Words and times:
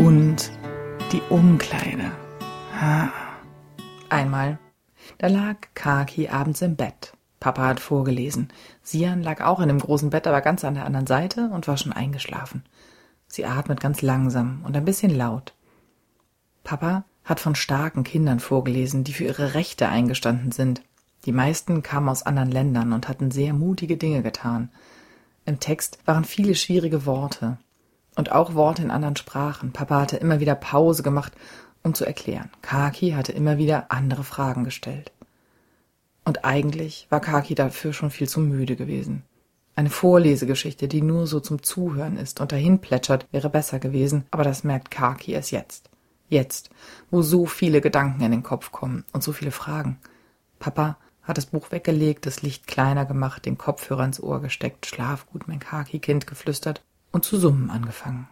Und 0.00 0.50
die 1.12 1.20
Umkleide. 1.28 2.10
Ha. 2.80 3.12
Einmal, 4.08 4.58
da 5.18 5.26
lag 5.26 5.56
Kaki 5.74 6.30
abends 6.30 6.62
im 6.62 6.74
Bett. 6.74 7.12
Papa 7.38 7.66
hat 7.66 7.80
vorgelesen. 7.80 8.48
Sian 8.82 9.22
lag 9.22 9.42
auch 9.42 9.60
in 9.60 9.68
dem 9.68 9.78
großen 9.78 10.08
Bett, 10.08 10.26
aber 10.26 10.40
ganz 10.40 10.64
an 10.64 10.72
der 10.72 10.86
anderen 10.86 11.06
Seite 11.06 11.50
und 11.52 11.68
war 11.68 11.76
schon 11.76 11.92
eingeschlafen. 11.92 12.64
Sie 13.26 13.44
atmet 13.44 13.80
ganz 13.80 14.00
langsam 14.00 14.62
und 14.64 14.74
ein 14.74 14.86
bisschen 14.86 15.14
laut. 15.14 15.52
Papa 16.64 17.04
hat 17.22 17.38
von 17.38 17.54
starken 17.54 18.02
Kindern 18.02 18.40
vorgelesen, 18.40 19.04
die 19.04 19.12
für 19.12 19.24
ihre 19.24 19.52
Rechte 19.52 19.90
eingestanden 19.90 20.50
sind. 20.50 20.80
Die 21.26 21.32
meisten 21.32 21.82
kamen 21.82 22.08
aus 22.08 22.22
anderen 22.22 22.50
Ländern 22.50 22.94
und 22.94 23.06
hatten 23.06 23.30
sehr 23.30 23.52
mutige 23.52 23.98
Dinge 23.98 24.22
getan. 24.22 24.70
Im 25.44 25.60
Text 25.60 25.98
waren 26.06 26.24
viele 26.24 26.54
schwierige 26.54 27.04
Worte 27.04 27.58
und 28.20 28.32
auch 28.32 28.54
Worte 28.54 28.82
in 28.82 28.90
anderen 28.90 29.16
Sprachen. 29.16 29.72
Papa 29.72 30.02
hatte 30.02 30.18
immer 30.18 30.40
wieder 30.40 30.54
Pause 30.54 31.02
gemacht, 31.02 31.32
um 31.82 31.94
zu 31.94 32.04
erklären. 32.04 32.50
Kaki 32.60 33.12
hatte 33.12 33.32
immer 33.32 33.56
wieder 33.56 33.90
andere 33.90 34.24
Fragen 34.24 34.62
gestellt. 34.62 35.10
Und 36.26 36.44
eigentlich 36.44 37.06
war 37.08 37.20
Kaki 37.20 37.54
dafür 37.54 37.94
schon 37.94 38.10
viel 38.10 38.28
zu 38.28 38.40
müde 38.40 38.76
gewesen. 38.76 39.22
Eine 39.74 39.88
Vorlesegeschichte, 39.88 40.86
die 40.86 41.00
nur 41.00 41.26
so 41.26 41.40
zum 41.40 41.62
Zuhören 41.62 42.18
ist 42.18 42.40
und 42.40 42.52
dahin 42.52 42.80
plätschert, 42.80 43.26
wäre 43.32 43.48
besser 43.48 43.78
gewesen, 43.78 44.26
aber 44.30 44.44
das 44.44 44.64
merkt 44.64 44.90
Kaki 44.90 45.32
erst 45.32 45.50
jetzt. 45.50 45.88
Jetzt, 46.28 46.68
wo 47.10 47.22
so 47.22 47.46
viele 47.46 47.80
Gedanken 47.80 48.22
in 48.22 48.32
den 48.32 48.42
Kopf 48.42 48.70
kommen 48.70 49.04
und 49.14 49.22
so 49.22 49.32
viele 49.32 49.50
Fragen. 49.50 49.98
Papa 50.58 50.98
hat 51.22 51.38
das 51.38 51.46
Buch 51.46 51.70
weggelegt, 51.70 52.26
das 52.26 52.42
Licht 52.42 52.66
kleiner 52.66 53.06
gemacht, 53.06 53.46
den 53.46 53.56
Kopfhörer 53.56 54.04
ins 54.04 54.22
Ohr 54.22 54.42
gesteckt, 54.42 54.84
Schlaf 54.84 55.24
gut, 55.24 55.48
mein 55.48 55.58
Kaki-Kind 55.58 56.26
geflüstert 56.26 56.82
und 57.12 57.24
zu 57.24 57.38
summen 57.38 57.70
angefangen. 57.70 58.28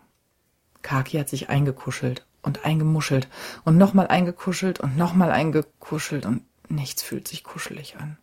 Kaki 0.83 1.19
hat 1.19 1.29
sich 1.29 1.49
eingekuschelt 1.49 2.27
und 2.43 2.65
eingemuschelt 2.65 3.29
und 3.65 3.77
nochmal 3.77 4.09
eingekuschelt 4.09 4.81
und 4.81 4.97
nochmal 4.97 5.31
eingekuschelt 5.31 6.27
und 6.27 6.43
nichts 6.69 7.03
fühlt 7.03 7.29
sich 7.29 7.45
kuschelig 7.45 7.97
an. 7.97 8.19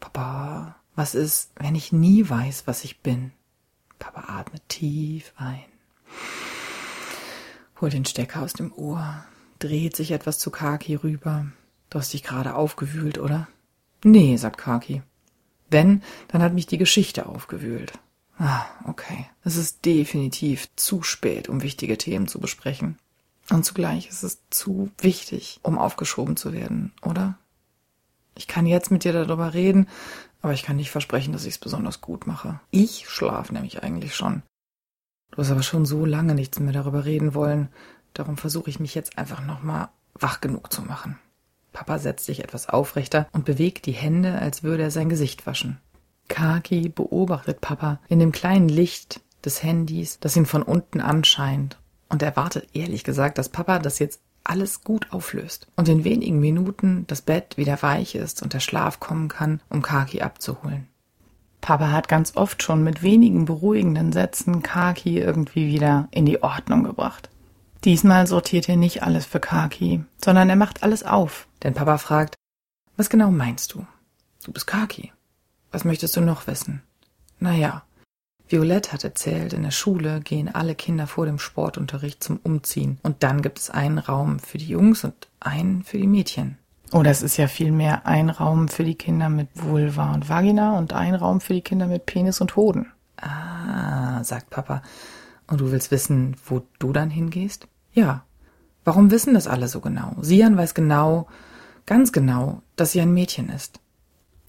Papa, 0.00 0.76
was 0.94 1.14
ist, 1.14 1.52
wenn 1.56 1.74
ich 1.74 1.92
nie 1.92 2.28
weiß, 2.28 2.66
was 2.66 2.84
ich 2.84 3.00
bin? 3.00 3.32
Papa 3.98 4.32
atmet 4.32 4.68
tief 4.68 5.32
ein. 5.36 5.64
Holt 7.80 7.92
den 7.92 8.04
Stecker 8.04 8.42
aus 8.42 8.54
dem 8.54 8.72
Ohr, 8.72 9.24
dreht 9.58 9.96
sich 9.96 10.10
etwas 10.10 10.38
zu 10.38 10.50
Kaki 10.50 10.96
rüber. 10.96 11.46
Du 11.90 11.98
hast 11.98 12.12
dich 12.12 12.22
gerade 12.22 12.54
aufgewühlt, 12.54 13.18
oder? 13.18 13.48
Nee, 14.04 14.36
sagt 14.36 14.58
Kaki. 14.58 15.02
Wenn, 15.68 16.02
dann 16.28 16.42
hat 16.42 16.54
mich 16.54 16.66
die 16.66 16.78
Geschichte 16.78 17.26
aufgewühlt. 17.26 17.92
Ah, 18.40 18.64
okay. 18.86 19.26
Es 19.44 19.56
ist 19.56 19.84
definitiv 19.84 20.74
zu 20.74 21.02
spät, 21.02 21.50
um 21.50 21.62
wichtige 21.62 21.98
Themen 21.98 22.26
zu 22.26 22.40
besprechen. 22.40 22.98
Und 23.50 23.66
zugleich 23.66 24.08
ist 24.08 24.22
es 24.22 24.38
zu 24.48 24.90
wichtig, 24.98 25.60
um 25.62 25.78
aufgeschoben 25.78 26.38
zu 26.38 26.54
werden, 26.54 26.92
oder? 27.02 27.36
Ich 28.34 28.48
kann 28.48 28.64
jetzt 28.64 28.90
mit 28.90 29.04
dir 29.04 29.12
darüber 29.12 29.52
reden, 29.52 29.88
aber 30.40 30.54
ich 30.54 30.62
kann 30.62 30.76
nicht 30.76 30.90
versprechen, 30.90 31.34
dass 31.34 31.44
ich 31.44 31.54
es 31.54 31.58
besonders 31.58 32.00
gut 32.00 32.26
mache. 32.26 32.60
Ich 32.70 33.10
schlafe 33.10 33.52
nämlich 33.52 33.82
eigentlich 33.82 34.16
schon. 34.16 34.42
Du 35.32 35.38
hast 35.38 35.50
aber 35.50 35.62
schon 35.62 35.84
so 35.84 36.06
lange 36.06 36.34
nichts 36.34 36.58
mehr 36.60 36.72
darüber 36.72 37.04
reden 37.04 37.34
wollen. 37.34 37.68
Darum 38.14 38.38
versuche 38.38 38.70
ich 38.70 38.80
mich 38.80 38.94
jetzt 38.94 39.18
einfach 39.18 39.44
nochmal 39.44 39.90
wach 40.14 40.40
genug 40.40 40.72
zu 40.72 40.80
machen. 40.80 41.18
Papa 41.72 41.98
setzt 41.98 42.24
sich 42.24 42.42
etwas 42.42 42.70
aufrechter 42.70 43.28
und 43.32 43.44
bewegt 43.44 43.84
die 43.84 43.92
Hände, 43.92 44.38
als 44.38 44.62
würde 44.62 44.84
er 44.84 44.90
sein 44.90 45.10
Gesicht 45.10 45.46
waschen. 45.46 45.78
Kaki 46.30 46.88
beobachtet 46.88 47.60
Papa 47.60 48.00
in 48.08 48.18
dem 48.18 48.32
kleinen 48.32 48.70
Licht 48.70 49.20
des 49.44 49.62
Handys, 49.62 50.18
das 50.20 50.36
ihn 50.36 50.46
von 50.46 50.62
unten 50.62 51.00
anscheint, 51.02 51.76
und 52.08 52.22
erwartet 52.22 52.68
ehrlich 52.72 53.04
gesagt, 53.04 53.36
dass 53.36 53.50
Papa 53.50 53.78
das 53.78 53.98
jetzt 53.98 54.20
alles 54.42 54.82
gut 54.82 55.12
auflöst 55.12 55.66
und 55.76 55.88
in 55.88 56.04
wenigen 56.04 56.40
Minuten 56.40 57.04
das 57.08 57.20
Bett 57.20 57.58
wieder 57.58 57.82
weich 57.82 58.14
ist 58.14 58.42
und 58.42 58.54
der 58.54 58.60
Schlaf 58.60 58.98
kommen 58.98 59.28
kann, 59.28 59.60
um 59.68 59.82
Kaki 59.82 60.22
abzuholen. 60.22 60.86
Papa 61.60 61.92
hat 61.92 62.08
ganz 62.08 62.36
oft 62.36 62.62
schon 62.62 62.82
mit 62.82 63.02
wenigen 63.02 63.44
beruhigenden 63.44 64.12
Sätzen 64.12 64.62
Kaki 64.62 65.18
irgendwie 65.18 65.66
wieder 65.66 66.08
in 66.10 66.24
die 66.24 66.42
Ordnung 66.42 66.84
gebracht. 66.84 67.28
Diesmal 67.84 68.26
sortiert 68.26 68.68
er 68.68 68.76
nicht 68.76 69.02
alles 69.02 69.26
für 69.26 69.40
Kaki, 69.40 70.04
sondern 70.22 70.48
er 70.48 70.56
macht 70.56 70.82
alles 70.82 71.02
auf. 71.02 71.46
Denn 71.62 71.74
Papa 71.74 71.98
fragt, 71.98 72.34
was 72.96 73.10
genau 73.10 73.30
meinst 73.30 73.74
du? 73.74 73.86
Du 74.44 74.52
bist 74.52 74.66
Kaki. 74.66 75.12
Was 75.72 75.84
möchtest 75.84 76.16
du 76.16 76.20
noch 76.20 76.46
wissen? 76.46 76.82
Naja, 77.38 77.84
Violette 78.48 78.92
hat 78.92 79.04
erzählt, 79.04 79.52
in 79.52 79.62
der 79.62 79.70
Schule 79.70 80.20
gehen 80.20 80.52
alle 80.52 80.74
Kinder 80.74 81.06
vor 81.06 81.26
dem 81.26 81.38
Sportunterricht 81.38 82.22
zum 82.22 82.40
Umziehen 82.42 82.98
und 83.04 83.22
dann 83.22 83.42
gibt 83.42 83.60
es 83.60 83.70
einen 83.70 83.98
Raum 83.98 84.40
für 84.40 84.58
die 84.58 84.66
Jungs 84.66 85.04
und 85.04 85.28
einen 85.38 85.84
für 85.84 85.98
die 85.98 86.08
Mädchen. 86.08 86.58
Oh, 86.90 87.04
das 87.04 87.22
ist 87.22 87.36
ja 87.36 87.46
vielmehr 87.46 88.06
ein 88.06 88.28
Raum 88.28 88.66
für 88.66 88.82
die 88.82 88.96
Kinder 88.96 89.28
mit 89.28 89.48
Vulva 89.54 90.12
und 90.12 90.28
Vagina 90.28 90.76
und 90.76 90.92
ein 90.92 91.14
Raum 91.14 91.40
für 91.40 91.54
die 91.54 91.60
Kinder 91.60 91.86
mit 91.86 92.06
Penis 92.06 92.40
und 92.40 92.56
Hoden. 92.56 92.86
Ah, 93.16 94.24
sagt 94.24 94.50
Papa. 94.50 94.82
Und 95.46 95.60
du 95.60 95.70
willst 95.70 95.92
wissen, 95.92 96.36
wo 96.44 96.62
du 96.80 96.92
dann 96.92 97.10
hingehst? 97.10 97.68
Ja. 97.92 98.24
Warum 98.84 99.12
wissen 99.12 99.34
das 99.34 99.46
alle 99.46 99.68
so 99.68 99.80
genau? 99.80 100.16
Sian 100.20 100.56
weiß 100.56 100.74
genau, 100.74 101.28
ganz 101.86 102.10
genau, 102.10 102.62
dass 102.74 102.92
sie 102.92 103.00
ein 103.00 103.12
Mädchen 103.14 103.50
ist. 103.50 103.78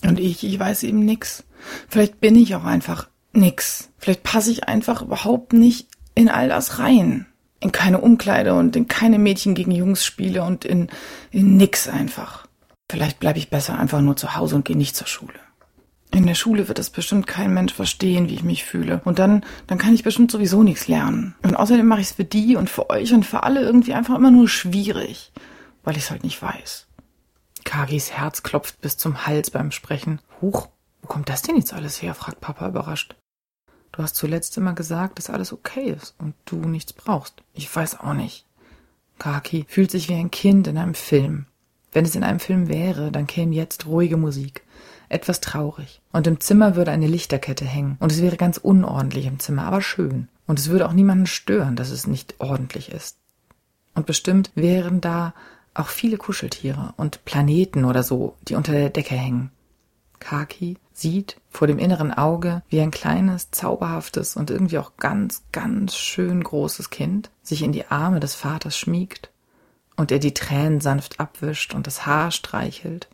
Und 0.04 0.20
ich, 0.20 0.44
ich 0.44 0.60
weiß 0.60 0.84
eben 0.84 1.06
nix. 1.06 1.44
Vielleicht 1.88 2.20
bin 2.20 2.36
ich 2.36 2.56
auch 2.56 2.66
einfach 2.66 3.08
nix. 3.34 3.90
Vielleicht 3.98 4.24
passe 4.24 4.52
ich 4.52 4.68
einfach 4.68 5.02
überhaupt 5.02 5.54
nicht 5.54 5.88
in 6.16 6.30
all 6.30 6.50
das 6.50 6.80
rein 6.80 7.28
in 7.62 7.72
keine 7.72 8.02
Umkleide 8.02 8.56
und 8.56 8.76
in 8.76 8.88
keine 8.88 9.20
Mädchen 9.20 9.56
gegen 9.56 9.72
Jungs 9.72 10.04
Spiele 10.04 10.44
und 10.44 10.66
in, 10.66 10.90
in 11.30 11.56
nix 11.56 11.88
einfach. 11.88 12.48
Vielleicht 12.90 13.20
bleibe 13.20 13.40
ich 13.40 13.50
besser 13.50 13.80
einfach 13.80 14.02
nur 14.02 14.18
zu 14.18 14.36
Hause 14.36 14.56
und 14.56 14.66
gehe 14.66 14.76
nicht 14.76 14.96
zur 14.96 15.08
Schule. 15.08 15.40
In 16.14 16.26
der 16.26 16.36
Schule 16.36 16.68
wird 16.68 16.78
das 16.78 16.90
bestimmt 16.90 17.26
kein 17.26 17.54
Mensch 17.54 17.74
verstehen, 17.74 18.28
wie 18.28 18.34
ich 18.34 18.44
mich 18.44 18.66
fühle. 18.66 19.00
Und 19.06 19.18
dann, 19.18 19.46
dann 19.68 19.78
kann 19.78 19.94
ich 19.94 20.04
bestimmt 20.04 20.30
sowieso 20.30 20.62
nichts 20.62 20.90
lernen. 20.90 21.36
Und 21.44 21.56
außerdem 21.56 21.88
mache 21.88 22.02
ich 22.02 22.08
es 22.08 22.14
für 22.14 22.26
die 22.26 22.58
und 22.58 22.70
für 22.70 22.90
euch 22.90 23.14
und 23.14 23.26
für 23.26 23.44
alle 23.44 23.62
irgendwie 23.62 23.94
einfach 23.94 24.16
immer 24.16 24.32
nur 24.32 24.50
schwierig, 24.50 25.32
weil 25.84 25.96
ich 25.96 26.04
es 26.04 26.12
halt 26.12 26.26
nicht 26.26 26.42
weiß. 26.42 26.88
Kagis 27.64 28.12
Herz 28.12 28.44
klopft 28.44 28.82
bis 28.82 28.98
zum 28.98 29.26
Hals 29.26 29.52
beim 29.52 29.72
Sprechen. 29.72 30.20
Huch, 30.42 30.68
wo 31.02 31.08
kommt 31.08 31.30
das 31.30 31.42
denn 31.42 31.58
jetzt 31.58 31.74
alles 31.74 32.02
her? 32.02 32.14
fragt 32.16 32.42
Papa 32.42 32.68
überrascht. 32.68 33.16
Du 33.92 34.02
hast 34.02 34.16
zuletzt 34.16 34.56
immer 34.58 34.74
gesagt, 34.74 35.18
dass 35.18 35.30
alles 35.30 35.52
okay 35.52 35.90
ist 35.92 36.16
und 36.18 36.34
du 36.46 36.56
nichts 36.58 36.94
brauchst. 36.94 37.44
Ich 37.54 37.74
weiß 37.74 38.00
auch 38.00 38.14
nicht. 38.14 38.46
Kaki 39.20 39.66
fühlt 39.68 39.92
sich 39.92 40.10
wie 40.10 40.16
ein 40.16 40.32
Kind 40.32 40.68
in 40.68 40.78
einem 40.78 40.96
Film. 40.96 41.46
Wenn 41.92 42.06
es 42.06 42.16
in 42.16 42.24
einem 42.24 42.40
Film 42.40 42.70
wäre, 42.70 43.12
dann 43.12 43.28
käme 43.28 43.54
jetzt 43.54 43.86
ruhige 43.86 44.18
Musik. 44.18 44.64
Etwas 45.10 45.42
traurig. 45.42 46.02
Und 46.14 46.26
im 46.26 46.40
Zimmer 46.40 46.78
würde 46.78 46.92
eine 46.92 47.08
Lichterkette 47.08 47.66
hängen. 47.66 47.98
Und 48.00 48.14
es 48.14 48.22
wäre 48.22 48.38
ganz 48.38 48.58
unordentlich 48.58 49.26
im 49.26 49.40
Zimmer, 49.40 49.64
aber 49.64 49.82
schön. 49.82 50.30
Und 50.48 50.58
es 50.58 50.70
würde 50.70 50.88
auch 50.88 50.94
niemanden 50.94 51.28
stören, 51.28 51.76
dass 51.76 51.90
es 51.90 52.08
nicht 52.08 52.36
ordentlich 52.40 52.92
ist. 52.92 53.18
Und 53.94 54.06
bestimmt 54.06 54.52
wären 54.56 55.02
da 55.02 55.34
auch 55.74 55.88
viele 55.88 56.18
Kuscheltiere 56.18 56.94
und 56.98 57.24
Planeten 57.26 57.86
oder 57.86 58.04
so, 58.04 58.36
die 58.48 58.56
unter 58.56 58.74
der 58.74 58.90
Decke 58.90 59.16
hängen. 59.16 59.52
Kaki 60.20 60.78
sieht 60.94 61.38
vor 61.50 61.68
dem 61.68 61.80
inneren 61.80 62.14
Auge, 62.14 62.62
wie 62.70 62.80
ein 62.80 62.92
kleines, 62.92 63.52
zauberhaftes 63.52 64.36
und 64.36 64.50
irgendwie 64.50 64.78
auch 64.78 64.98
ganz, 64.98 65.44
ganz 65.52 65.96
schön 65.96 66.44
großes 66.44 66.90
Kind 66.90 67.32
sich 67.42 67.64
in 67.64 67.72
die 67.72 67.88
Arme 67.88 68.20
des 68.20 68.36
Vaters 68.36 68.78
schmiegt 68.78 69.32
und 69.96 70.12
er 70.12 70.20
die 70.20 70.34
Tränen 70.34 70.80
sanft 70.80 71.20
abwischt 71.20 71.74
und 71.74 71.88
das 71.88 72.06
Haar 72.06 72.32
streichelt. 72.32 73.10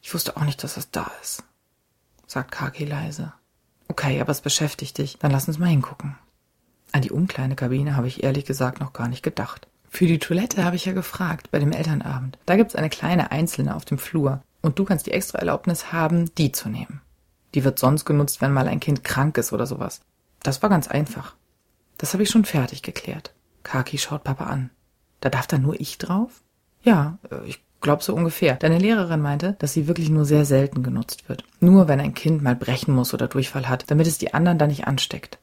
Ich 0.00 0.12
wusste 0.14 0.36
auch 0.36 0.44
nicht, 0.44 0.62
dass 0.64 0.74
das 0.74 0.90
da 0.90 1.10
ist, 1.22 1.44
sagt 2.26 2.50
Kaki 2.52 2.84
leise. 2.84 3.32
Okay, 3.88 4.20
aber 4.20 4.32
es 4.32 4.40
beschäftigt 4.40 4.98
dich, 4.98 5.18
dann 5.18 5.30
lass 5.30 5.46
uns 5.46 5.58
mal 5.58 5.68
hingucken. 5.68 6.16
An 6.92 7.02
die 7.02 7.10
Umkleidekabine 7.10 7.96
habe 7.96 8.08
ich 8.08 8.22
ehrlich 8.22 8.44
gesagt 8.44 8.80
noch 8.80 8.92
gar 8.92 9.08
nicht 9.08 9.22
gedacht. 9.22 9.68
Für 9.94 10.06
die 10.08 10.18
Toilette 10.18 10.64
habe 10.64 10.74
ich 10.74 10.86
ja 10.86 10.92
gefragt 10.92 11.52
bei 11.52 11.60
dem 11.60 11.70
Elternabend. 11.70 12.36
Da 12.46 12.56
gibt's 12.56 12.74
eine 12.74 12.90
kleine 12.90 13.30
einzelne 13.30 13.76
auf 13.76 13.84
dem 13.84 13.96
Flur. 13.96 14.42
Und 14.60 14.80
du 14.80 14.84
kannst 14.84 15.06
die 15.06 15.12
extra 15.12 15.38
Erlaubnis 15.38 15.92
haben, 15.92 16.34
die 16.34 16.50
zu 16.50 16.68
nehmen. 16.68 17.00
Die 17.54 17.62
wird 17.62 17.78
sonst 17.78 18.04
genutzt, 18.04 18.40
wenn 18.40 18.52
mal 18.52 18.66
ein 18.66 18.80
Kind 18.80 19.04
krank 19.04 19.38
ist 19.38 19.52
oder 19.52 19.66
sowas. 19.66 20.00
Das 20.42 20.62
war 20.62 20.68
ganz 20.68 20.88
einfach. 20.88 21.36
Das 21.96 22.12
habe 22.12 22.24
ich 22.24 22.30
schon 22.30 22.44
fertig 22.44 22.82
geklärt. 22.82 23.34
Kaki 23.62 23.98
schaut 23.98 24.24
Papa 24.24 24.46
an. 24.46 24.70
Da 25.20 25.30
darf 25.30 25.46
da 25.46 25.58
nur 25.58 25.80
ich 25.80 25.96
drauf? 25.96 26.42
Ja, 26.82 27.18
äh, 27.30 27.46
ich 27.46 27.62
glaube 27.80 28.02
so 28.02 28.16
ungefähr. 28.16 28.56
Deine 28.56 28.78
Lehrerin 28.78 29.20
meinte, 29.20 29.54
dass 29.60 29.74
sie 29.74 29.86
wirklich 29.86 30.10
nur 30.10 30.24
sehr 30.24 30.44
selten 30.44 30.82
genutzt 30.82 31.28
wird. 31.28 31.44
Nur 31.60 31.86
wenn 31.86 32.00
ein 32.00 32.14
Kind 32.14 32.42
mal 32.42 32.56
brechen 32.56 32.96
muss 32.96 33.14
oder 33.14 33.28
Durchfall 33.28 33.68
hat, 33.68 33.88
damit 33.92 34.08
es 34.08 34.18
die 34.18 34.34
anderen 34.34 34.58
dann 34.58 34.70
nicht 34.70 34.88
ansteckt. 34.88 35.38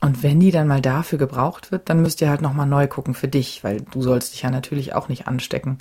Und 0.00 0.22
wenn 0.22 0.40
die 0.40 0.50
dann 0.50 0.68
mal 0.68 0.82
dafür 0.82 1.18
gebraucht 1.18 1.72
wird, 1.72 1.88
dann 1.88 2.02
müsst 2.02 2.20
ihr 2.20 2.28
halt 2.28 2.42
nochmal 2.42 2.66
neu 2.66 2.86
gucken 2.86 3.14
für 3.14 3.28
dich, 3.28 3.64
weil 3.64 3.80
du 3.80 4.02
sollst 4.02 4.34
dich 4.34 4.42
ja 4.42 4.50
natürlich 4.50 4.94
auch 4.94 5.08
nicht 5.08 5.26
anstecken. 5.26 5.78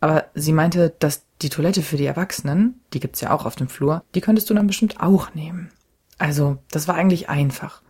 Aber 0.00 0.26
sie 0.34 0.52
meinte, 0.52 0.94
dass 0.98 1.24
die 1.42 1.48
Toilette 1.48 1.82
für 1.82 1.96
die 1.96 2.06
Erwachsenen, 2.06 2.80
die 2.92 3.00
gibt's 3.00 3.20
ja 3.20 3.30
auch 3.30 3.46
auf 3.46 3.56
dem 3.56 3.68
Flur, 3.68 4.04
die 4.14 4.20
könntest 4.20 4.50
du 4.50 4.54
dann 4.54 4.66
bestimmt 4.66 5.00
auch 5.00 5.34
nehmen. 5.34 5.70
Also, 6.18 6.58
das 6.70 6.88
war 6.88 6.96
eigentlich 6.96 7.28
einfach. 7.28 7.82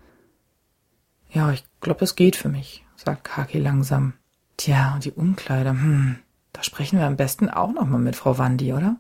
Ja, 1.31 1.51
ich 1.51 1.65
glaube, 1.81 2.01
das 2.01 2.17
geht 2.17 2.37
für 2.37 2.49
mich, 2.49 2.85
sagt 2.97 3.25
Kaki 3.25 3.59
langsam. 3.59 4.15
Tja, 4.57 4.95
und 4.95 5.05
die 5.05 5.13
Umkleider, 5.13 5.71
hm, 5.71 6.19
da 6.53 6.63
sprechen 6.63 6.99
wir 6.99 7.07
am 7.07 7.17
besten 7.17 7.49
auch 7.49 7.73
noch 7.73 7.87
mal 7.87 7.99
mit 7.99 8.17
Frau 8.17 8.39
Wandi, 8.39 8.73
oder? 8.73 8.97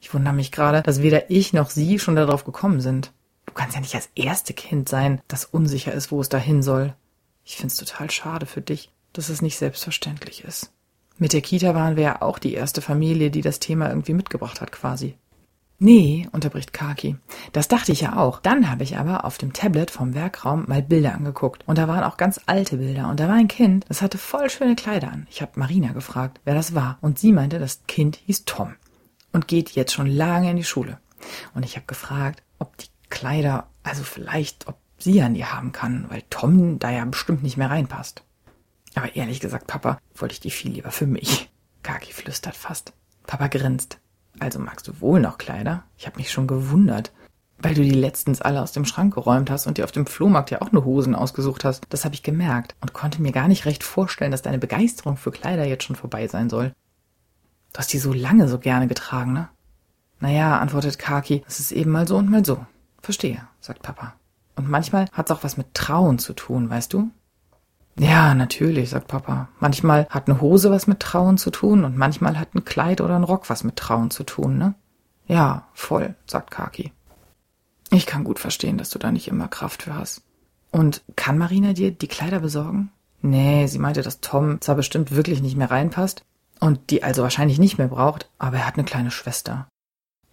Ich 0.00 0.12
wundere 0.12 0.34
mich 0.34 0.52
gerade, 0.52 0.82
dass 0.82 1.02
weder 1.02 1.30
ich 1.30 1.52
noch 1.52 1.70
Sie 1.70 1.98
schon 1.98 2.16
darauf 2.16 2.44
gekommen 2.44 2.80
sind. 2.80 3.12
Du 3.46 3.52
kannst 3.54 3.74
ja 3.74 3.80
nicht 3.80 3.94
das 3.94 4.10
erste 4.14 4.52
Kind 4.52 4.88
sein, 4.88 5.20
das 5.28 5.44
unsicher 5.44 5.92
ist, 5.92 6.12
wo 6.12 6.20
es 6.20 6.28
dahin 6.28 6.62
soll. 6.62 6.94
Ich 7.44 7.56
find's 7.56 7.76
total 7.76 8.10
schade 8.10 8.46
für 8.46 8.60
dich, 8.60 8.90
dass 9.12 9.28
es 9.28 9.40
nicht 9.40 9.56
selbstverständlich 9.56 10.44
ist. 10.44 10.72
Mit 11.18 11.32
der 11.32 11.40
Kita 11.40 11.74
waren 11.74 11.96
wir 11.96 12.02
ja 12.02 12.22
auch 12.22 12.38
die 12.38 12.52
erste 12.52 12.82
Familie, 12.82 13.30
die 13.30 13.40
das 13.40 13.58
Thema 13.58 13.88
irgendwie 13.88 14.12
mitgebracht 14.12 14.60
hat, 14.60 14.72
quasi. 14.72 15.16
Nee, 15.78 16.26
unterbricht 16.32 16.72
Kaki. 16.72 17.16
Das 17.52 17.68
dachte 17.68 17.92
ich 17.92 18.00
ja 18.00 18.16
auch. 18.16 18.40
Dann 18.40 18.70
habe 18.70 18.82
ich 18.82 18.96
aber 18.96 19.26
auf 19.26 19.36
dem 19.36 19.52
Tablet 19.52 19.90
vom 19.90 20.14
Werkraum 20.14 20.64
mal 20.66 20.82
Bilder 20.82 21.14
angeguckt. 21.14 21.66
Und 21.66 21.76
da 21.76 21.86
waren 21.86 22.04
auch 22.04 22.16
ganz 22.16 22.40
alte 22.46 22.78
Bilder. 22.78 23.08
Und 23.08 23.20
da 23.20 23.28
war 23.28 23.34
ein 23.34 23.48
Kind, 23.48 23.84
das 23.88 24.00
hatte 24.00 24.16
voll 24.16 24.48
schöne 24.48 24.74
Kleider 24.74 25.12
an. 25.12 25.26
Ich 25.30 25.42
habe 25.42 25.52
Marina 25.56 25.92
gefragt, 25.92 26.40
wer 26.44 26.54
das 26.54 26.74
war. 26.74 26.96
Und 27.02 27.18
sie 27.18 27.32
meinte, 27.32 27.58
das 27.58 27.82
Kind 27.86 28.16
hieß 28.24 28.46
Tom. 28.46 28.74
Und 29.32 29.48
geht 29.48 29.70
jetzt 29.72 29.92
schon 29.92 30.06
lange 30.06 30.50
in 30.50 30.56
die 30.56 30.64
Schule. 30.64 30.98
Und 31.54 31.64
ich 31.64 31.76
habe 31.76 31.86
gefragt, 31.86 32.42
ob 32.58 32.74
die 32.78 32.88
Kleider, 33.08 33.68
also 33.82 34.02
vielleicht, 34.02 34.68
ob 34.68 34.76
sie 34.98 35.22
an 35.22 35.34
die 35.34 35.44
haben 35.44 35.72
kann, 35.72 36.06
weil 36.08 36.22
Tom 36.30 36.78
da 36.78 36.90
ja 36.90 37.04
bestimmt 37.04 37.42
nicht 37.42 37.56
mehr 37.56 37.70
reinpasst. 37.70 38.22
Aber 38.94 39.14
ehrlich 39.14 39.40
gesagt, 39.40 39.66
Papa, 39.66 39.98
wollte 40.14 40.32
ich 40.32 40.40
die 40.40 40.50
viel 40.50 40.72
lieber 40.72 40.90
für 40.90 41.06
mich. 41.06 41.50
Kaki 41.82 42.12
flüstert 42.12 42.56
fast. 42.56 42.94
Papa 43.26 43.48
grinst. 43.48 43.98
Also 44.38 44.58
magst 44.58 44.88
du 44.88 45.00
wohl 45.00 45.20
noch 45.20 45.38
Kleider? 45.38 45.84
Ich 45.96 46.06
habe 46.06 46.16
mich 46.16 46.30
schon 46.30 46.46
gewundert, 46.46 47.12
weil 47.58 47.74
du 47.74 47.82
die 47.82 47.90
letztens 47.90 48.42
alle 48.42 48.62
aus 48.62 48.72
dem 48.72 48.84
Schrank 48.84 49.14
geräumt 49.14 49.50
hast 49.50 49.66
und 49.66 49.78
dir 49.78 49.84
auf 49.84 49.92
dem 49.92 50.06
Flohmarkt 50.06 50.50
ja 50.50 50.62
auch 50.62 50.72
nur 50.72 50.84
Hosen 50.84 51.14
ausgesucht 51.14 51.64
hast. 51.64 51.84
Das 51.88 52.04
habe 52.04 52.14
ich 52.14 52.22
gemerkt 52.22 52.74
und 52.80 52.92
konnte 52.92 53.22
mir 53.22 53.32
gar 53.32 53.48
nicht 53.48 53.66
recht 53.66 53.82
vorstellen, 53.82 54.30
dass 54.30 54.42
deine 54.42 54.58
Begeisterung 54.58 55.16
für 55.16 55.30
Kleider 55.30 55.64
jetzt 55.64 55.84
schon 55.84 55.96
vorbei 55.96 56.26
sein 56.28 56.50
soll. 56.50 56.72
Du 57.72 57.78
hast 57.78 57.92
die 57.92 57.98
so 57.98 58.12
lange 58.12 58.48
so 58.48 58.58
gerne 58.58 58.88
getragen, 58.88 59.32
ne? 59.32 59.48
Naja, 60.18 60.58
antwortet 60.58 60.98
Kaki, 60.98 61.44
es 61.46 61.60
ist 61.60 61.72
eben 61.72 61.90
mal 61.90 62.08
so 62.08 62.16
und 62.16 62.30
mal 62.30 62.44
so. 62.44 62.64
Verstehe, 63.06 63.46
sagt 63.60 63.82
Papa. 63.82 64.14
Und 64.56 64.68
manchmal 64.68 65.06
hat's 65.12 65.30
auch 65.30 65.44
was 65.44 65.56
mit 65.56 65.74
Trauen 65.74 66.18
zu 66.18 66.32
tun, 66.32 66.68
weißt 66.68 66.92
du? 66.92 67.08
Ja, 67.96 68.34
natürlich, 68.34 68.90
sagt 68.90 69.06
Papa. 69.06 69.48
Manchmal 69.60 70.08
hat 70.10 70.28
eine 70.28 70.40
Hose 70.40 70.72
was 70.72 70.88
mit 70.88 70.98
Trauen 70.98 71.38
zu 71.38 71.52
tun 71.52 71.84
und 71.84 71.96
manchmal 71.96 72.36
hat 72.36 72.56
ein 72.56 72.64
Kleid 72.64 73.00
oder 73.00 73.14
ein 73.14 73.22
Rock 73.22 73.48
was 73.48 73.62
mit 73.62 73.76
Trauen 73.76 74.10
zu 74.10 74.24
tun, 74.24 74.58
ne? 74.58 74.74
Ja, 75.28 75.68
voll, 75.72 76.16
sagt 76.26 76.50
Kaki. 76.50 76.90
Ich 77.90 78.06
kann 78.06 78.24
gut 78.24 78.40
verstehen, 78.40 78.76
dass 78.76 78.90
du 78.90 78.98
da 78.98 79.12
nicht 79.12 79.28
immer 79.28 79.46
Kraft 79.46 79.84
für 79.84 79.94
hast. 79.94 80.22
Und 80.72 81.04
kann 81.14 81.38
Marina 81.38 81.74
dir 81.74 81.92
die 81.92 82.08
Kleider 82.08 82.40
besorgen? 82.40 82.90
Nee, 83.22 83.68
sie 83.68 83.78
meinte, 83.78 84.02
dass 84.02 84.20
Tom 84.20 84.60
zwar 84.60 84.74
bestimmt 84.74 85.12
wirklich 85.12 85.42
nicht 85.42 85.56
mehr 85.56 85.70
reinpasst 85.70 86.24
und 86.58 86.90
die 86.90 87.04
also 87.04 87.22
wahrscheinlich 87.22 87.60
nicht 87.60 87.78
mehr 87.78 87.86
braucht, 87.86 88.28
aber 88.40 88.56
er 88.56 88.66
hat 88.66 88.74
eine 88.74 88.84
kleine 88.84 89.12
Schwester. 89.12 89.68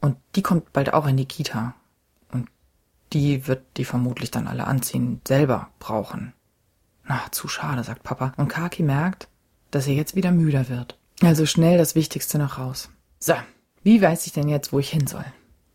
Und 0.02 0.18
die 0.36 0.42
kommt 0.42 0.74
bald 0.74 0.92
auch 0.96 1.06
in 1.06 1.18
die 1.18 1.28
Kita. 1.28 1.76
Die 3.14 3.48
wird 3.48 3.64
die 3.78 3.86
vermutlich 3.86 4.32
dann 4.32 4.48
alle 4.48 4.66
anziehen, 4.66 5.22
selber 5.28 5.70
brauchen. 5.80 6.34
Na, 7.06 7.22
zu 7.32 7.48
schade, 7.48 7.84
sagt 7.84 8.04
Papa. 8.04 8.34
Und 8.38 8.48
Kaki 8.48 8.82
merkt, 8.84 9.28
dass 9.72 9.88
er 9.88 9.94
jetzt 9.94 10.16
wieder 10.16 10.32
müder 10.32 10.70
wird. 10.70 10.98
Also 11.22 11.46
schnell 11.46 11.78
das 11.78 11.96
Wichtigste 11.96 12.38
noch 12.38 12.58
raus. 12.58 12.90
So, 13.20 13.36
wie 13.84 14.02
weiß 14.02 14.26
ich 14.26 14.34
denn 14.34 14.50
jetzt, 14.50 14.74
wo 14.74 14.80
ich 14.80 14.90
hin 14.90 15.08
soll? 15.08 15.26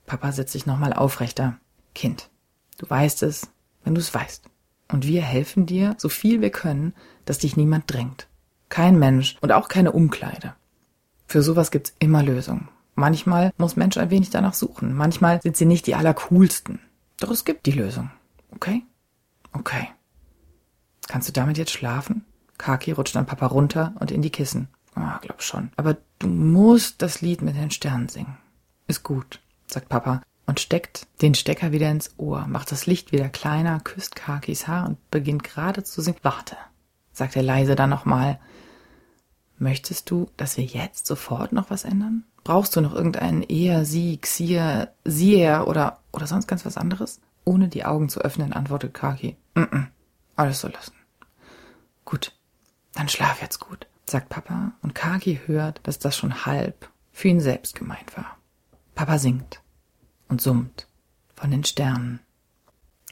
Papa 0.07 0.33
setzt 0.33 0.53
sich 0.53 0.67
nochmal 0.67 0.93
aufrechter. 0.93 1.59
Kind, 1.95 2.31
du 2.79 2.89
weißt 2.89 3.23
es, 3.23 3.51
wenn 3.85 3.95
du 3.95 4.01
es 4.01 4.13
weißt. 4.13 4.45
Und 4.91 5.07
wir 5.07 5.23
helfen 5.23 5.67
dir, 5.67 5.95
so 5.99 6.09
viel 6.09 6.41
wir 6.41 6.51
können, 6.51 6.95
dass 7.25 7.39
dich 7.39 7.57
niemand 7.57 7.93
drängt. 7.93 8.27
Kein 8.69 8.99
Mensch 8.99 9.37
und 9.41 9.53
auch 9.53 9.69
keine 9.69 9.93
Umkleide. 9.93 10.55
Für 11.27 11.43
sowas 11.43 11.71
gibt's 11.71 11.95
immer 11.99 12.23
Lösungen. 12.23 12.69
Manchmal 12.95 13.53
muss 13.59 13.77
Mensch 13.77 13.97
ein 13.97 14.11
wenig 14.11 14.31
danach 14.31 14.55
suchen. 14.55 14.95
Manchmal 14.95 15.41
sind 15.43 15.57
sie 15.57 15.67
nicht 15.67 15.87
die 15.87 15.95
allercoolsten. 15.95 16.81
Doch 17.21 17.31
es 17.31 17.45
gibt 17.45 17.67
die 17.67 17.73
Lösung. 17.73 18.11
Okay? 18.55 18.83
Okay. 19.53 19.89
Kannst 21.07 21.29
du 21.29 21.33
damit 21.33 21.59
jetzt 21.59 21.73
schlafen? 21.73 22.25
Kaki 22.59 22.93
rutscht 22.93 23.17
an 23.17 23.27
Papa 23.27 23.47
runter 23.47 23.95
und 24.01 24.11
in 24.11 24.23
die 24.23 24.31
Kissen. 24.31 24.69
Ah, 24.95 25.19
glaub 25.23 25.43
schon. 25.43 25.71
Aber 25.77 25.97
du 26.19 26.29
musst 26.29 27.03
das 27.03 27.21
Lied 27.21 27.43
mit 27.43 27.57
den 27.57 27.71
Sternen 27.71 28.09
singen. 28.09 28.37
Ist 28.87 29.05
gut, 29.05 29.41
sagt 29.67 29.89
Papa 29.89 30.23
und 30.47 30.61
steckt 30.61 31.07
den 31.23 31.35
Stecker 31.35 31.73
wieder 31.73 31.91
ins 31.91 32.15
Ohr, 32.17 32.47
macht 32.47 32.73
das 32.73 32.87
Licht 32.87 33.13
wieder 33.13 33.29
kleiner, 33.29 33.81
küsst 33.81 34.17
Kakis 34.17 34.67
Haar 34.67 34.87
und 34.87 35.11
beginnt 35.11 35.45
gerade 35.45 35.85
zu 35.85 36.01
singen. 36.01 36.19
Warte, 36.23 36.57
sagt 37.13 37.37
er 37.37 37.43
leise 37.43 37.77
dann 37.77 37.91
nochmal. 37.91 38.41
Möchtest 39.59 40.11
du, 40.11 40.31
dass 40.37 40.57
wir 40.57 40.65
jetzt 40.65 41.07
sofort 41.07 41.53
noch 41.53 41.71
was 41.71 41.85
ändern? 41.85 42.25
Brauchst 42.49 42.75
du 42.75 42.81
noch 42.81 42.95
irgendeinen 42.95 43.43
eher, 43.43 43.85
sie, 43.85 44.17
xier, 44.17 44.91
sieher 45.05 45.69
oder, 45.69 45.99
oder 46.13 46.27
sonst 46.27 46.47
ganz 46.47 46.65
was 46.65 46.79
anderes? 46.79 47.21
Ohne 47.45 47.69
die 47.69 47.85
Augen 47.85 48.09
zu 48.09 48.23
öffnen, 48.23 48.55
antwortet 48.55 48.95
Kaki. 48.95 49.37
Mm 49.55 49.65
-mm, 49.65 49.87
alles 50.35 50.61
so 50.61 50.69
lassen. 50.69 50.95
Gut, 52.07 52.33
dann 52.95 53.11
schlaf 53.11 53.43
jetzt 53.43 53.59
gut, 53.59 53.87
sagt 54.07 54.31
Papa, 54.31 54.73
und 54.81 54.95
Kaki 54.95 55.43
hört, 55.45 55.81
dass 55.83 55.99
das 55.99 56.17
schon 56.17 56.47
halb 56.47 56.89
für 57.13 57.29
ihn 57.29 57.41
selbst 57.41 57.75
gemeint 57.75 58.17
war. 58.17 58.39
Papa 58.95 59.19
singt 59.19 59.61
und 60.29 60.41
summt 60.41 60.87
von 61.35 61.51
den 61.51 61.65
Sternen. 61.65 62.21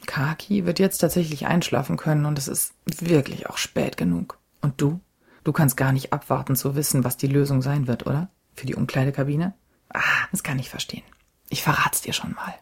Kaki 0.07 0.65
wird 0.65 0.79
jetzt 0.79 0.97
tatsächlich 0.97 1.45
einschlafen 1.45 1.97
können 1.97 2.25
und 2.25 2.39
es 2.39 2.47
ist 2.47 2.73
wirklich 2.87 3.47
auch 3.51 3.59
spät 3.59 3.97
genug. 3.97 4.39
Und 4.61 4.81
du? 4.81 4.99
Du 5.43 5.53
kannst 5.53 5.77
gar 5.77 5.91
nicht 5.91 6.11
abwarten 6.11 6.55
zu 6.55 6.75
wissen, 6.75 7.03
was 7.03 7.17
die 7.17 7.27
Lösung 7.27 7.61
sein 7.61 7.85
wird, 7.85 8.07
oder? 8.07 8.31
Für 8.57 8.65
die 8.65 8.75
Umkleidekabine? 8.75 9.53
Ah, 9.93 10.27
das 10.31 10.43
kann 10.43 10.59
ich 10.59 10.69
verstehen. 10.69 11.03
Ich 11.49 11.63
verrat's 11.63 12.01
dir 12.01 12.11
schon 12.11 12.33
mal. 12.33 12.53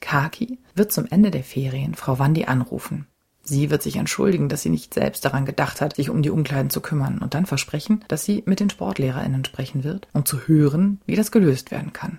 Kaki 0.00 0.58
wird 0.74 0.90
zum 0.90 1.06
Ende 1.06 1.30
der 1.30 1.44
Ferien 1.44 1.94
Frau 1.94 2.18
Wandi 2.18 2.46
anrufen 2.46 3.06
Sie 3.48 3.70
wird 3.70 3.80
sich 3.80 3.94
entschuldigen, 3.94 4.48
dass 4.48 4.62
sie 4.62 4.70
nicht 4.70 4.92
selbst 4.92 5.24
daran 5.24 5.46
gedacht 5.46 5.80
hat, 5.80 5.94
sich 5.94 6.10
um 6.10 6.20
die 6.20 6.30
Umkleiden 6.30 6.68
zu 6.68 6.80
kümmern 6.80 7.18
und 7.18 7.34
dann 7.34 7.46
versprechen, 7.46 8.04
dass 8.08 8.24
sie 8.24 8.42
mit 8.44 8.58
den 8.58 8.70
SportlehrerInnen 8.70 9.44
sprechen 9.44 9.84
wird, 9.84 10.08
um 10.12 10.24
zu 10.24 10.48
hören, 10.48 11.00
wie 11.06 11.14
das 11.14 11.30
gelöst 11.30 11.70
werden 11.70 11.92
kann. 11.92 12.18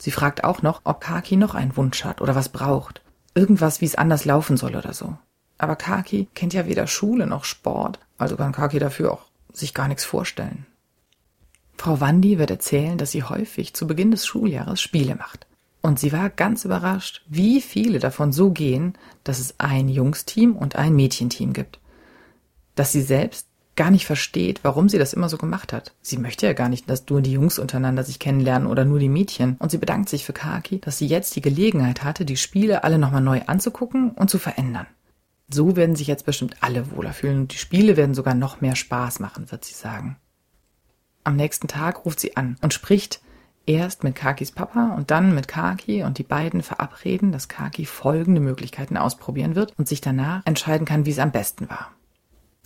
Sie 0.00 0.10
fragt 0.10 0.44
auch 0.44 0.62
noch, 0.62 0.80
ob 0.84 1.02
Kaki 1.02 1.36
noch 1.36 1.54
einen 1.54 1.76
Wunsch 1.76 2.04
hat 2.04 2.22
oder 2.22 2.34
was 2.34 2.48
braucht. 2.48 3.02
Irgendwas, 3.34 3.82
wie 3.82 3.84
es 3.84 3.96
anders 3.96 4.24
laufen 4.24 4.56
soll 4.56 4.74
oder 4.74 4.94
so. 4.94 5.18
Aber 5.58 5.76
Kaki 5.76 6.28
kennt 6.34 6.54
ja 6.54 6.66
weder 6.66 6.86
Schule 6.86 7.26
noch 7.26 7.44
Sport, 7.44 7.98
also 8.16 8.36
kann 8.36 8.52
Kaki 8.52 8.78
dafür 8.78 9.12
auch 9.12 9.26
sich 9.52 9.74
gar 9.74 9.88
nichts 9.88 10.06
vorstellen. 10.06 10.64
Frau 11.82 12.00
Wandi 12.00 12.38
wird 12.38 12.52
erzählen, 12.52 12.96
dass 12.96 13.10
sie 13.10 13.24
häufig 13.24 13.74
zu 13.74 13.88
Beginn 13.88 14.12
des 14.12 14.24
Schuljahres 14.24 14.80
Spiele 14.80 15.16
macht. 15.16 15.48
Und 15.80 15.98
sie 15.98 16.12
war 16.12 16.30
ganz 16.30 16.64
überrascht, 16.64 17.22
wie 17.28 17.60
viele 17.60 17.98
davon 17.98 18.30
so 18.30 18.52
gehen, 18.52 18.96
dass 19.24 19.40
es 19.40 19.58
ein 19.58 19.88
Jungsteam 19.88 20.54
und 20.54 20.76
ein 20.76 20.94
Mädchenteam 20.94 21.52
gibt. 21.52 21.80
Dass 22.76 22.92
sie 22.92 23.02
selbst 23.02 23.48
gar 23.74 23.90
nicht 23.90 24.06
versteht, 24.06 24.60
warum 24.62 24.88
sie 24.88 24.98
das 24.98 25.12
immer 25.12 25.28
so 25.28 25.38
gemacht 25.38 25.72
hat. 25.72 25.92
Sie 26.02 26.18
möchte 26.18 26.46
ja 26.46 26.52
gar 26.52 26.68
nicht, 26.68 26.88
dass 26.88 27.08
nur 27.08 27.20
die 27.20 27.32
Jungs 27.32 27.58
untereinander 27.58 28.04
sich 28.04 28.20
kennenlernen 28.20 28.68
oder 28.68 28.84
nur 28.84 29.00
die 29.00 29.08
Mädchen. 29.08 29.56
Und 29.58 29.72
sie 29.72 29.78
bedankt 29.78 30.08
sich 30.08 30.24
für 30.24 30.32
Kaki, 30.32 30.78
dass 30.78 30.98
sie 30.98 31.08
jetzt 31.08 31.34
die 31.34 31.42
Gelegenheit 31.42 32.04
hatte, 32.04 32.24
die 32.24 32.36
Spiele 32.36 32.84
alle 32.84 33.00
nochmal 33.00 33.22
neu 33.22 33.40
anzugucken 33.48 34.12
und 34.12 34.30
zu 34.30 34.38
verändern. 34.38 34.86
So 35.50 35.74
werden 35.74 35.96
sich 35.96 36.06
jetzt 36.06 36.26
bestimmt 36.26 36.58
alle 36.60 36.92
wohler 36.92 37.12
fühlen 37.12 37.40
und 37.40 37.52
die 37.52 37.58
Spiele 37.58 37.96
werden 37.96 38.14
sogar 38.14 38.34
noch 38.34 38.60
mehr 38.60 38.76
Spaß 38.76 39.18
machen, 39.18 39.50
wird 39.50 39.64
sie 39.64 39.74
sagen. 39.74 40.16
Am 41.24 41.36
nächsten 41.36 41.68
Tag 41.68 42.04
ruft 42.04 42.20
sie 42.20 42.36
an 42.36 42.56
und 42.62 42.74
spricht 42.74 43.20
erst 43.66 44.02
mit 44.02 44.14
Kakis 44.14 44.50
Papa 44.50 44.94
und 44.96 45.10
dann 45.10 45.34
mit 45.34 45.48
Kaki 45.48 46.02
und 46.02 46.18
die 46.18 46.24
beiden 46.24 46.62
verabreden, 46.62 47.32
dass 47.32 47.48
Kaki 47.48 47.86
folgende 47.86 48.40
Möglichkeiten 48.40 48.96
ausprobieren 48.96 49.54
wird 49.54 49.72
und 49.78 49.88
sich 49.88 50.00
danach 50.00 50.42
entscheiden 50.44 50.86
kann, 50.86 51.06
wie 51.06 51.10
es 51.10 51.18
am 51.18 51.32
besten 51.32 51.68
war. 51.70 51.92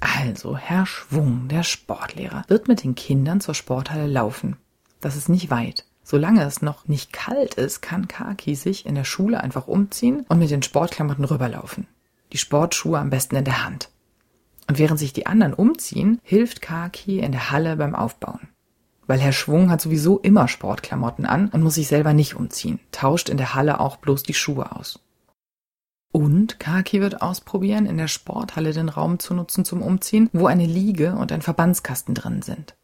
Also, 0.01 0.57
Herr 0.57 0.87
Schwung, 0.87 1.49
der 1.49 1.63
Sportlehrer, 1.63 2.45
wird 2.49 2.69
mit 2.69 2.85
den 2.85 2.95
Kindern 2.95 3.41
zur 3.41 3.55
Sporthalle 3.55 4.07
laufen. 4.07 4.57
Das 5.01 5.17
ist 5.17 5.29
nicht 5.29 5.51
weit. 5.51 5.85
Solange 6.03 6.45
es 6.45 6.63
noch 6.63 6.87
nicht 6.87 7.13
kalt 7.13 7.55
ist, 7.55 7.83
kann 7.83 8.07
Kaki 8.07 8.55
sich 8.55 8.87
in 8.87 8.95
der 8.95 9.05
Schule 9.05 9.41
einfach 9.41 9.67
umziehen 9.67 10.25
und 10.29 10.39
mit 10.39 10.51
den 10.51 10.63
Sportklamotten 10.63 11.25
rüberlaufen. 11.25 11.89
Die 12.33 12.39
Sportschuhe 12.39 12.99
am 12.99 13.11
besten 13.11 13.37
in 13.37 13.45
der 13.45 13.65
Hand. 13.65 13.89
Und 14.69 14.79
während 14.79 14.99
sich 14.99 15.13
die 15.13 15.27
anderen 15.27 15.55
umziehen, 15.55 16.19
hilft 16.23 16.61
Kaki 16.61 17.21
in 17.21 17.33
der 17.33 17.51
Halle 17.51 17.77
beim 17.77 17.95
Aufbauen. 17.95 18.49
Weil 19.07 19.21
Herr 19.21 19.33
Schwung 19.33 19.71
hat 19.71 19.81
sowieso 19.81 20.19
immer 20.19 20.49
Sportklamotten 20.49 21.27
an 21.27 21.49
und 21.49 21.63
muss 21.63 21.77
sich 21.77 21.87
selber 21.87 22.13
nicht 22.13 22.35
umziehen, 22.35 22.81
tauscht 22.91 23.29
in 23.29 23.37
der 23.37 23.55
Halle 23.55 23.79
auch 23.79 23.97
bloß 23.97 24.25
die 24.25 24.35
Schuhe 24.35 24.73
aus. 24.73 24.99
Und 26.13 26.59
Kaki 26.59 27.01
wird 27.01 27.23
ausprobieren, 27.23 27.87
in 27.87 27.99
der 27.99 28.09
Sporthalle 28.09 28.73
den 28.73 28.89
Raum 28.89 29.19
zu 29.19 29.35
nutzen 29.35 29.65
zum 29.65 29.83
Umziehen, 29.83 30.31
wo 30.33 30.47
eine 30.47 30.67
Liege 30.67 31.15
und 31.15 31.31
ein 31.31 31.43
Verbandskasten 31.43 32.15
drin 32.15 32.43
sind. 32.43 32.75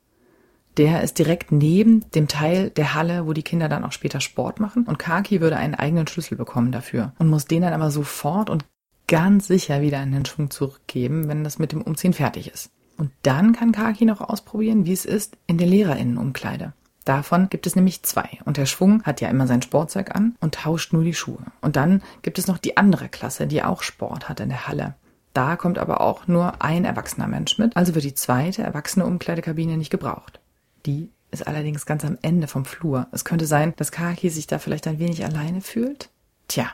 Der 0.77 1.03
ist 1.03 1.19
direkt 1.19 1.53
neben 1.53 2.11
dem 2.13 2.29
Teil 2.29 2.71
der 2.71 2.95
Halle, 2.95 3.27
wo 3.27 3.33
die 3.33 3.43
Kinder 3.43 3.69
dann 3.69 3.85
auch 3.85 3.93
später 3.93 4.21
Sport 4.21 4.59
machen. 4.61 4.85
Und 4.85 4.99
Kaki 4.99 5.41
würde 5.41 5.57
einen 5.57 5.75
eigenen 5.75 6.07
Schlüssel 6.07 6.37
bekommen 6.37 6.73
dafür 6.73 7.13
und 7.19 7.29
muss 7.29 7.47
den 7.47 7.63
dann 7.63 7.75
aber 7.75 7.91
sofort 7.91 8.49
und 8.49 8.65
ganz 9.07 9.47
sicher 9.47 9.81
wieder 9.81 10.03
in 10.03 10.13
den 10.13 10.25
Schwung 10.25 10.51
zurückgeben, 10.51 11.29
wenn 11.29 11.45
das 11.45 11.59
mit 11.59 11.73
dem 11.73 11.83
Umziehen 11.83 12.13
fertig 12.13 12.51
ist. 12.53 12.71
Und 12.97 13.11
dann 13.23 13.53
kann 13.53 13.73
Kaki 13.73 14.05
noch 14.05 14.21
ausprobieren, 14.21 14.87
wie 14.87 14.93
es 14.93 15.05
ist 15.05 15.37
in 15.47 15.59
der 15.59 15.67
Lehrerinnenumkleide. 15.67 16.73
Davon 17.05 17.49
gibt 17.51 17.67
es 17.67 17.75
nämlich 17.75 18.03
zwei. 18.05 18.39
Und 18.45 18.57
der 18.57 18.67
Schwung 18.67 19.03
hat 19.03 19.21
ja 19.21 19.29
immer 19.29 19.47
sein 19.47 19.63
Sportzeug 19.63 20.15
an 20.15 20.37
und 20.41 20.55
tauscht 20.55 20.93
nur 20.93 21.03
die 21.03 21.15
Schuhe. 21.15 21.45
Und 21.61 21.77
dann 21.77 22.03
gibt 22.23 22.39
es 22.39 22.47
noch 22.47 22.59
die 22.59 22.77
andere 22.77 23.09
Klasse, 23.09 23.47
die 23.47 23.63
auch 23.63 23.83
Sport 23.83 24.29
hat 24.29 24.41
in 24.41 24.51
der 24.51 24.69
Halle. 24.69 24.95
Da 25.35 25.57
kommt 25.57 25.79
aber 25.79 26.01
auch 26.01 26.29
nur 26.29 26.63
ein 26.63 26.85
erwachsener 26.85 27.27
Mensch 27.27 27.59
mit, 27.59 27.77
also 27.77 27.95
wird 27.95 28.05
die 28.05 28.15
zweite 28.15 28.63
erwachsene 28.63 29.07
Umkleidekabine 29.07 29.77
nicht 29.77 29.91
gebraucht. 29.91 30.41
Die 30.85 31.11
ist 31.31 31.47
allerdings 31.47 31.87
ganz 31.87 32.05
am 32.05 32.19
Ende 32.21 32.47
vom 32.47 32.65
Flur. 32.65 33.09
Es 33.13 33.25
könnte 33.25 33.47
sein, 33.47 33.73
dass 33.77 33.91
Kaki 33.91 34.29
sich 34.29 34.47
da 34.47 34.59
vielleicht 34.59 34.87
ein 34.87 34.99
wenig 34.99 35.25
alleine 35.25 35.63
fühlt. 35.63 36.11
Tja, 36.49 36.67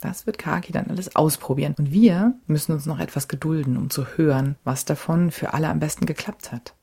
das 0.00 0.26
wird 0.26 0.38
Kaki 0.38 0.72
dann 0.72 0.86
alles 0.88 1.14
ausprobieren. 1.16 1.74
Und 1.78 1.92
wir 1.92 2.34
müssen 2.46 2.72
uns 2.72 2.86
noch 2.86 2.98
etwas 2.98 3.28
gedulden, 3.28 3.76
um 3.76 3.90
zu 3.90 4.06
hören, 4.16 4.56
was 4.64 4.84
davon 4.84 5.30
für 5.30 5.54
alle 5.54 5.68
am 5.68 5.80
besten 5.80 6.06
geklappt 6.06 6.52
hat. 6.52 6.74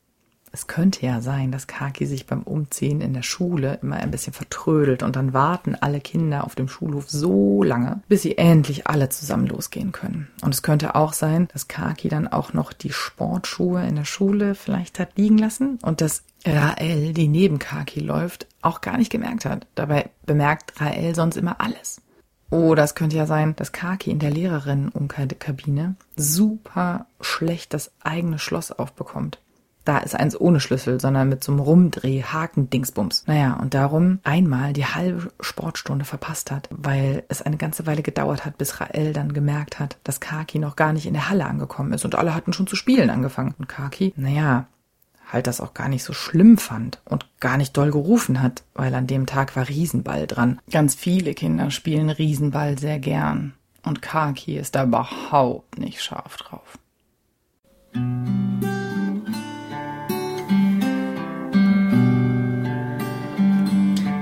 Es 0.50 0.66
könnte 0.66 1.04
ja 1.04 1.20
sein, 1.20 1.52
dass 1.52 1.66
Kaki 1.66 2.06
sich 2.06 2.26
beim 2.26 2.42
Umziehen 2.42 3.00
in 3.00 3.12
der 3.12 3.22
Schule 3.22 3.78
immer 3.82 3.96
ein 3.96 4.10
bisschen 4.10 4.32
vertrödelt 4.32 5.02
und 5.02 5.16
dann 5.16 5.32
warten 5.32 5.74
alle 5.74 6.00
Kinder 6.00 6.44
auf 6.44 6.54
dem 6.54 6.68
Schulhof 6.68 7.10
so 7.10 7.62
lange, 7.62 8.00
bis 8.08 8.22
sie 8.22 8.38
endlich 8.38 8.86
alle 8.86 9.08
zusammen 9.08 9.46
losgehen 9.46 9.92
können. 9.92 10.28
Und 10.42 10.54
es 10.54 10.62
könnte 10.62 10.94
auch 10.94 11.12
sein, 11.12 11.48
dass 11.52 11.68
Kaki 11.68 12.08
dann 12.08 12.28
auch 12.28 12.52
noch 12.52 12.72
die 12.72 12.92
Sportschuhe 12.92 13.86
in 13.86 13.96
der 13.96 14.04
Schule 14.04 14.54
vielleicht 14.54 14.98
hat 14.98 15.16
liegen 15.16 15.38
lassen 15.38 15.78
und 15.82 16.00
dass 16.00 16.22
Rael, 16.46 17.12
die 17.12 17.28
neben 17.28 17.58
Kaki 17.58 18.00
läuft, 18.00 18.46
auch 18.62 18.80
gar 18.80 18.96
nicht 18.96 19.10
gemerkt 19.10 19.44
hat. 19.44 19.66
Dabei 19.74 20.08
bemerkt 20.24 20.80
Rael 20.80 21.14
sonst 21.14 21.36
immer 21.36 21.60
alles. 21.60 22.00
Oder 22.50 22.84
es 22.84 22.94
könnte 22.94 23.16
ja 23.16 23.26
sein, 23.26 23.54
dass 23.56 23.72
Kaki 23.72 24.10
in 24.10 24.18
der 24.18 24.30
Lehrerinnenumkleidekabine 24.30 25.96
super 26.16 27.06
schlecht 27.20 27.74
das 27.74 27.90
eigene 28.02 28.38
Schloss 28.38 28.72
aufbekommt. 28.72 29.38
Da 29.84 29.98
ist 29.98 30.14
eins 30.14 30.38
ohne 30.38 30.60
Schlüssel, 30.60 31.00
sondern 31.00 31.30
mit 31.30 31.42
so 31.42 31.50
einem 31.50 31.62
Rumdreh-Haken-Dingsbums. 31.62 33.24
Naja, 33.26 33.54
und 33.54 33.72
darum 33.72 34.18
einmal 34.22 34.74
die 34.74 34.84
halbe 34.84 35.30
Sportstunde 35.40 36.04
verpasst 36.04 36.50
hat, 36.50 36.68
weil 36.70 37.24
es 37.28 37.40
eine 37.40 37.56
ganze 37.56 37.86
Weile 37.86 38.02
gedauert 38.02 38.44
hat, 38.44 38.58
bis 38.58 38.82
Rael 38.82 39.14
dann 39.14 39.32
gemerkt 39.32 39.78
hat, 39.78 39.96
dass 40.04 40.20
Kaki 40.20 40.58
noch 40.58 40.76
gar 40.76 40.92
nicht 40.92 41.06
in 41.06 41.14
der 41.14 41.30
Halle 41.30 41.46
angekommen 41.46 41.94
ist 41.94 42.04
und 42.04 42.16
alle 42.16 42.34
hatten 42.34 42.52
schon 42.52 42.66
zu 42.66 42.76
spielen 42.76 43.08
angefangen. 43.08 43.54
Und 43.58 43.66
Kaki, 43.66 44.12
naja, 44.16 44.66
halt 45.28 45.46
das 45.46 45.60
auch 45.60 45.74
gar 45.74 45.88
nicht 45.88 46.02
so 46.02 46.12
schlimm 46.12 46.58
fand 46.58 47.00
und 47.04 47.26
gar 47.40 47.56
nicht 47.56 47.76
doll 47.76 47.90
gerufen 47.90 48.42
hat, 48.42 48.64
weil 48.74 48.94
an 48.94 49.06
dem 49.06 49.26
Tag 49.26 49.56
war 49.56 49.68
Riesenball 49.68 50.26
dran. 50.26 50.60
Ganz 50.70 50.94
viele 50.94 51.34
Kinder 51.34 51.70
spielen 51.70 52.10
Riesenball 52.10 52.78
sehr 52.78 52.98
gern 52.98 53.54
und 53.84 54.02
Kaki 54.02 54.56
ist 54.56 54.74
da 54.74 54.84
überhaupt 54.84 55.78
nicht 55.78 56.02
scharf 56.02 56.36
drauf. 56.36 56.78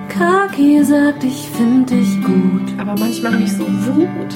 Kaki 0.08 0.82
sagt, 0.82 1.24
ich 1.24 1.48
find 1.50 1.90
dich 1.90 2.24
gut. 2.24 2.72
Aber 2.78 2.98
manchmal 2.98 3.34
habe 3.34 3.42
ich 3.42 3.52
so 3.52 3.66
Wut. 3.66 4.34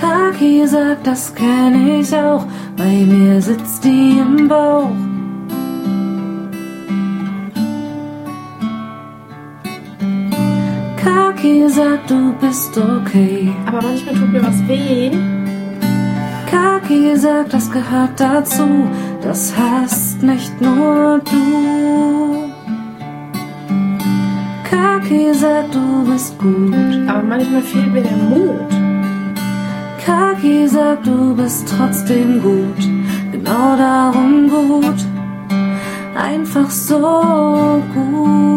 Kaki 0.00 0.66
sagt, 0.68 1.06
das 1.06 1.34
kenn 1.34 2.00
ich 2.00 2.14
auch. 2.14 2.46
Bei 2.76 3.04
mir 3.04 3.42
sitzt 3.42 3.82
die 3.82 4.18
im 4.18 4.46
Bauch. 4.46 5.15
Sagt, 11.68 12.10
du 12.10 12.32
bist 12.40 12.76
okay. 12.76 13.52
Aber 13.66 13.82
manchmal 13.82 14.14
tut 14.14 14.32
mir 14.32 14.42
was 14.42 14.58
weh. 14.68 15.10
Kaki 16.50 17.16
sagt, 17.16 17.52
das 17.52 17.70
gehört 17.70 18.18
dazu. 18.18 18.68
Das 19.22 19.52
hast 19.56 20.22
nicht 20.22 20.60
nur 20.60 21.20
du. 21.30 22.50
Kaki 24.70 25.34
sagt, 25.34 25.74
du 25.74 25.86
bist 26.10 26.38
gut. 26.38 27.08
Aber 27.08 27.22
manchmal 27.22 27.62
fehlt 27.62 27.92
mir 27.92 28.02
der 28.02 28.16
Mut. 28.16 28.70
Kaki 30.04 30.68
sagt, 30.68 31.06
du 31.06 31.34
bist 31.36 31.72
trotzdem 31.76 32.40
gut. 32.42 32.82
Genau 33.32 33.76
darum 33.76 34.48
gut. 34.48 35.00
Einfach 36.14 36.70
so 36.70 37.82
gut. 37.94 38.55